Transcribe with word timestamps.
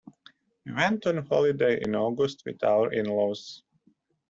We 0.65 0.73
went 0.73 1.05
on 1.05 1.27
holiday 1.27 1.79
in 1.79 1.93
August 1.95 2.41
with 2.47 2.63
our 2.63 2.91
in-laws. 2.91 3.61